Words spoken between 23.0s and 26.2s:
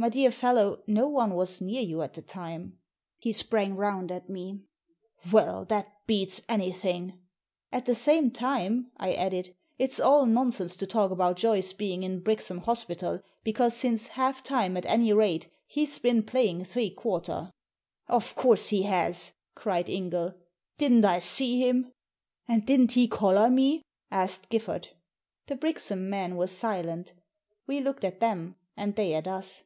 collar me?" asked Giffard. The Brixham